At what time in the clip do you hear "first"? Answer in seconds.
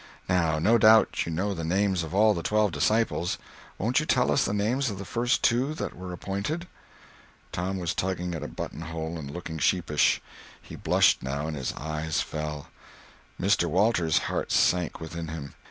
5.05-5.43